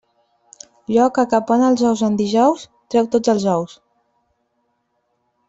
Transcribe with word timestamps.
Lloca 0.93 1.25
que 1.33 1.39
pon 1.51 1.65
els 1.67 1.83
ous 1.89 2.01
en 2.07 2.17
dijous, 2.21 2.65
treu 2.95 3.11
tots 3.17 3.33
els 3.35 3.47
ous. 3.59 3.77